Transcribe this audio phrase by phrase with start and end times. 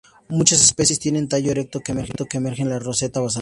[0.29, 3.29] Muchas especies tienen tallo erecto que emerge de la roseta basal.